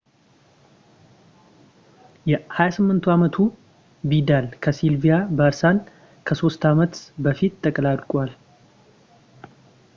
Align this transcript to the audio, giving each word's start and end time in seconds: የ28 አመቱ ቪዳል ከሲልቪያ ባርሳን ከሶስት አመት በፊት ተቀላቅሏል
የ28 2.29 3.09
አመቱ 3.15 3.35
ቪዳል 4.11 4.47
ከሲልቪያ 4.63 5.15
ባርሳን 5.37 5.77
ከሶስት 6.29 6.65
አመት 6.71 6.95
በፊት 7.25 7.53
ተቀላቅሏል 7.65 8.33